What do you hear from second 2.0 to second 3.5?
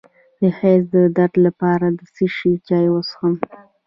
څه شي چای وڅښم؟